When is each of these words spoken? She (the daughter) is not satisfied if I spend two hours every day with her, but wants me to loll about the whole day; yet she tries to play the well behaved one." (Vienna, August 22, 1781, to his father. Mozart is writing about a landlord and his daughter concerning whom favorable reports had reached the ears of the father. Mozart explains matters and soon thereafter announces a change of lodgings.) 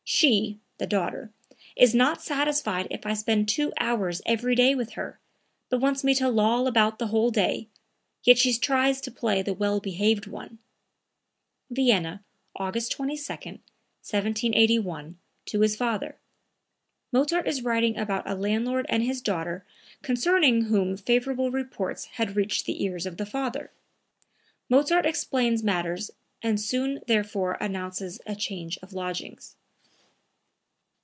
She 0.03 0.59
(the 0.77 0.87
daughter) 0.87 1.31
is 1.77 1.95
not 1.95 2.21
satisfied 2.21 2.85
if 2.91 3.05
I 3.05 3.13
spend 3.13 3.47
two 3.47 3.71
hours 3.79 4.21
every 4.25 4.55
day 4.55 4.75
with 4.75 4.91
her, 4.91 5.21
but 5.69 5.79
wants 5.79 6.03
me 6.03 6.13
to 6.15 6.27
loll 6.27 6.67
about 6.67 6.99
the 6.99 7.07
whole 7.07 7.31
day; 7.31 7.69
yet 8.23 8.37
she 8.37 8.51
tries 8.55 8.99
to 9.01 9.11
play 9.11 9.41
the 9.41 9.53
well 9.53 9.79
behaved 9.79 10.27
one." 10.27 10.59
(Vienna, 11.69 12.23
August 12.57 12.91
22, 12.91 13.21
1781, 13.21 15.17
to 15.45 15.61
his 15.61 15.77
father. 15.77 16.17
Mozart 17.13 17.47
is 17.47 17.63
writing 17.63 17.95
about 17.97 18.29
a 18.29 18.35
landlord 18.35 18.85
and 18.89 19.03
his 19.03 19.21
daughter 19.21 19.65
concerning 20.01 20.63
whom 20.63 20.97
favorable 20.97 21.51
reports 21.51 22.05
had 22.15 22.35
reached 22.35 22.65
the 22.65 22.83
ears 22.83 23.05
of 23.05 23.15
the 23.15 23.25
father. 23.25 23.71
Mozart 24.67 25.05
explains 25.05 25.63
matters 25.63 26.11
and 26.41 26.59
soon 26.59 26.99
thereafter 27.07 27.51
announces 27.53 28.19
a 28.27 28.35
change 28.35 28.77
of 28.81 28.91
lodgings.) 28.93 29.55